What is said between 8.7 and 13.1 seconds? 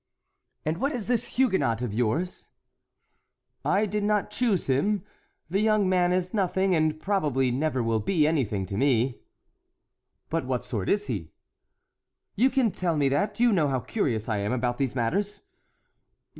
me." "But what sort is he? You can tell me